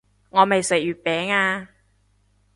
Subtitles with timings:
[0.31, 1.69] 我未食月餅啊